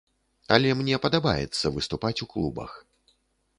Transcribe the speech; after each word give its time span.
Але 0.55 0.69
мне 0.79 0.95
падабаецца 1.03 1.73
выступаць 1.77 2.19
у 2.27 2.31
клубах. 2.35 2.71